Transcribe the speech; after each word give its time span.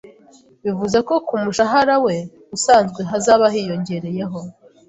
bivuze 0.63 0.97
ko 1.07 1.13
ku 1.27 1.33
mushahara 1.43 1.95
we 2.05 2.15
usanzwe 2.55 3.01
hazaba 3.11 3.45
hiyongereyeho 3.53 4.39